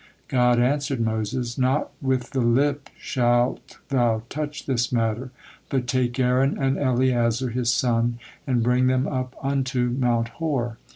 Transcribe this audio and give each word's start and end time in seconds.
'"God 0.29 0.59
answered 0.59 0.99
Moses: 0.99 1.59
"Not 1.59 1.91
with 2.01 2.31
the 2.31 2.41
lip 2.41 2.89
shalt 2.97 3.77
thou 3.89 4.23
touch 4.29 4.65
this 4.65 4.91
matter, 4.91 5.29
but 5.69 5.85
'take 5.85 6.17
Aaron 6.19 6.57
and 6.57 6.75
Eleazar 6.79 7.49
his 7.49 7.71
son, 7.71 8.17
and 8.47 8.63
bring 8.63 8.87
them 8.87 9.05
up 9.07 9.35
unto 9.43 9.91
Mount 9.91 10.29
Hor.' 10.29 10.79